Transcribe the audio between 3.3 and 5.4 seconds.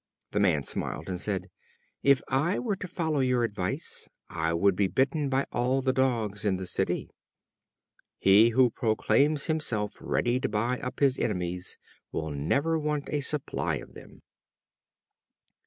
advice, I should be bitten